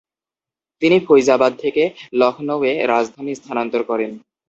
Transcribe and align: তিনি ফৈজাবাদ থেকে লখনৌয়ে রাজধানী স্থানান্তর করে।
তিনি 0.81 0.97
ফৈজাবাদ 1.07 1.51
থেকে 1.63 1.83
লখনৌয়ে 2.13 2.73
রাজধানী 2.87 3.33
স্থানান্তর 3.35 3.81
করে। 3.83 4.05